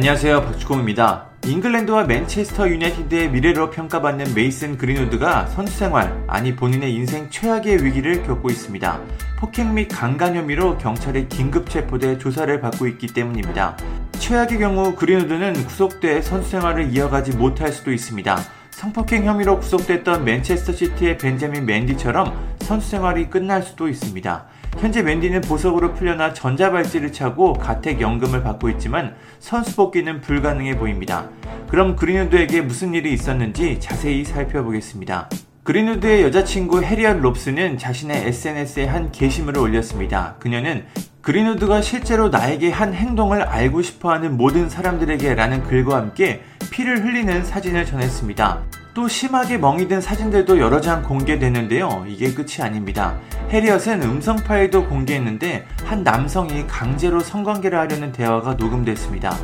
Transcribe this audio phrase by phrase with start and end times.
[0.00, 1.26] 안녕하세요 박주공입니다.
[1.44, 8.48] 잉글랜드와 맨체스터 유나이티드의 미래로 평가받는 메이슨 그린우드가 선수 생활, 아니 본인의 인생 최악의 위기를 겪고
[8.48, 8.98] 있습니다.
[9.38, 13.76] 폭행 및 강간 혐의로 경찰에 긴급 체포돼 조사를 받고 있기 때문입니다.
[14.12, 18.38] 최악의 경우 그린우드는 구속돼 선수 생활을 이어가지 못할 수도 있습니다.
[18.70, 24.46] 성폭행 혐의로 구속됐던 맨체스터 시티의 벤자민 맨디처럼 선수 생활이 끝날 수도 있습니다.
[24.78, 31.28] 현재 맨디는 보석으로 풀려나 전자발찌를 차고 가택연금을 받고 있지만 선수 복귀는 불가능해 보입니다.
[31.68, 35.28] 그럼 그린우드에게 무슨 일이 있었는지 자세히 살펴보겠습니다.
[35.64, 40.36] 그린우드의 여자친구 해리얼 롭스는 자신의 SNS에 한 게시물을 올렸습니다.
[40.38, 40.84] 그녀는
[41.20, 47.44] 그린우드가 실제로 나에게 한 행동을 알고 싶어 하는 모든 사람들에게 라는 글과 함께 피를 흘리는
[47.44, 48.79] 사진을 전했습니다.
[48.92, 52.04] 또 심하게 멍이 든 사진들도 여러 장 공개되는데요.
[52.08, 53.18] 이게 끝이 아닙니다.
[53.50, 59.36] 해리엇은 음성 파일도 공개했는데 한 남성이 강제로 성관계를 하려는 대화가 녹음됐습니다.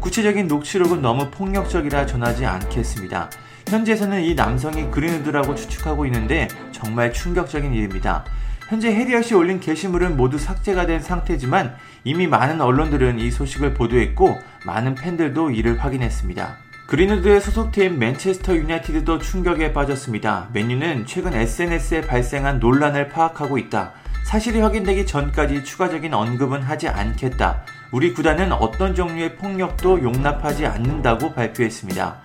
[0.00, 3.30] 구체적인 녹취록은 너무 폭력적이라 전하지 않겠습니다.
[3.68, 8.24] 현지에서는 이 남성이 그린우드라고 추측하고 있는데 정말 충격적인 일입니다.
[8.68, 14.94] 현재 해리엇이 올린 게시물은 모두 삭제가 된 상태지만 이미 많은 언론들은 이 소식을 보도했고 많은
[14.94, 16.56] 팬들도 이를 확인했습니다.
[16.92, 20.50] 그린우드의 소속팀 맨체스터 유나이티드도 충격에 빠졌습니다.
[20.52, 23.92] 맨유는 최근 SNS에 발생한 논란을 파악하고 있다.
[24.26, 27.64] 사실이 확인되기 전까지 추가적인 언급은 하지 않겠다.
[27.92, 32.18] 우리 구단은 어떤 종류의 폭력도 용납하지 않는다고 발표했습니다.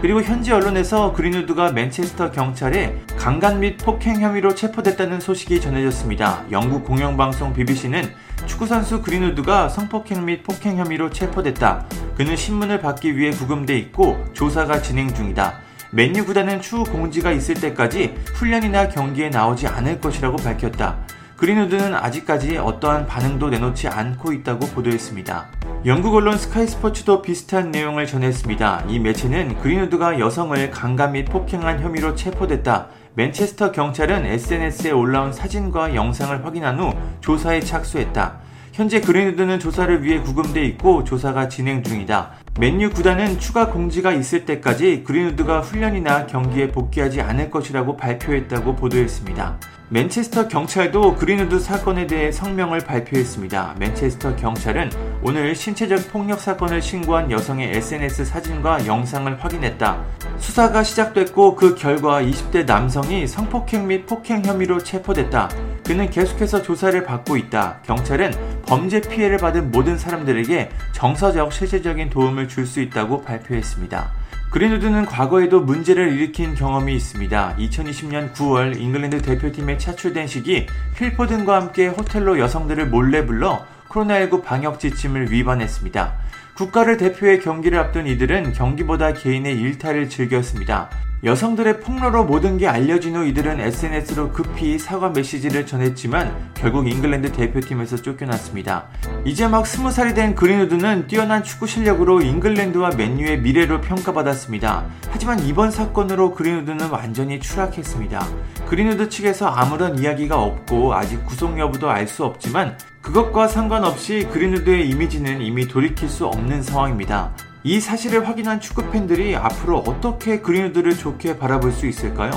[0.00, 6.44] 그리고 현지 언론에서 그린우드가 맨체스터 경찰에 강간 및 폭행 혐의로 체포됐다는 소식이 전해졌습니다.
[6.52, 8.14] 영국 공영방송 BBC는
[8.46, 11.86] 축구선수 그린우드가 성폭행 및 폭행 혐의로 체포됐다.
[12.22, 15.54] 그는 신문을 받기 위해 구금돼 있고 조사가 진행 중이다.
[15.90, 20.98] 맨유 구단은 추후 공지가 있을 때까지 훈련이나 경기에 나오지 않을 것이라고 밝혔다.
[21.36, 25.48] 그린우드는 아직까지 어떠한 반응도 내놓지 않고 있다고 보도했습니다.
[25.84, 28.84] 영국 언론 스카이 스포츠도 비슷한 내용을 전했습니다.
[28.86, 32.86] 이 매체는 그린우드가 여성을 강간 및 폭행한 혐의로 체포됐다.
[33.14, 38.51] 맨체스터 경찰은 SNS에 올라온 사진과 영상을 확인한 후 조사에 착수했다.
[38.72, 42.30] 현재 그린우드는 조사를 위해 구금돼 있고 조사가 진행 중이다.
[42.58, 49.58] 맨유 구단은 추가 공지가 있을 때까지 그린우드가 훈련이나 경기에 복귀하지 않을 것이라고 발표했다고 보도했습니다.
[49.90, 53.76] 맨체스터 경찰도 그린우드 사건에 대해 성명을 발표했습니다.
[53.78, 54.88] 맨체스터 경찰은
[55.22, 60.02] 오늘 신체적 폭력 사건을 신고한 여성의 SNS 사진과 영상을 확인했다.
[60.38, 65.50] 수사가 시작됐고 그 결과 20대 남성이 성폭행 및 폭행 혐의로 체포됐다.
[65.84, 67.80] 그는 계속해서 조사를 받고 있다.
[67.84, 68.32] 경찰은
[68.66, 74.12] 범죄 피해를 받은 모든 사람들에게 정서적, 실질적인 도움을 줄 수 있다고 발표했습니다.
[74.52, 77.56] 그린우드는 과거에도 문제를 일으킨 경험이 있습니다.
[77.58, 80.66] 2020년 9월 잉글랜드 대표팀에 차출된 시기
[80.96, 86.14] 필포든과 함께 호텔로 여성들을 몰래 불러 코로나19 방역 지침을 위반했습니다.
[86.54, 90.90] 국가를 대표해 경기를 앞둔 이들은 경기보다 개인의 일탈을 즐겼습니다.
[91.24, 97.96] 여성들의 폭로로 모든 게 알려진 후 이들은 SNS로 급히 사과 메시지를 전했지만 결국 잉글랜드 대표팀에서
[97.98, 98.88] 쫓겨났습니다.
[99.24, 104.84] 이제 막 스무 살이 된 그린우드는 뛰어난 축구 실력으로 잉글랜드와 맨유의 미래로 평가받았습니다.
[105.10, 108.26] 하지만 이번 사건으로 그린우드는 완전히 추락했습니다.
[108.66, 115.40] 그린우드 측에서 아무런 이야기가 없고 아직 구속 여부도 알 수 없지만 그것과 상관없이 그린우드의 이미지는
[115.40, 117.32] 이미 돌이킬 수 없는 상황입니다.
[117.64, 122.32] 이 사실을 확인한 축구 팬들이 앞으로 어떻게 그린우드를 좋게 바라볼 수 있을까요?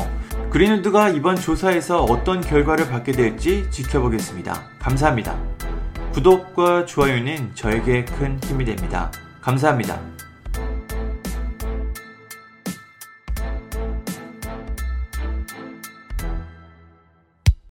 [0.52, 4.70] 그린우드가 이번 조사에서 어떤 결과를 받게 될지 지켜보겠습니다.
[4.78, 5.36] 감사합니다.
[6.14, 9.12] 구독과 좋아요는 저에게 큰 힘이 됩니다.
[9.42, 10.00] 감사합니다.